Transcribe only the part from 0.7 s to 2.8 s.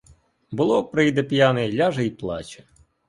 прийде п'яний, ляже й плаче.